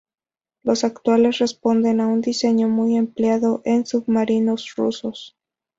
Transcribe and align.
Los 0.63 0.83
actuales 0.83 1.37
responden 1.37 2.01
a 2.01 2.07
un 2.07 2.21
diseño 2.21 2.67
muy 2.67 2.95
empleado 2.97 3.61
en 3.65 3.85
submarinos 3.85 4.73
rusos. 4.75 5.37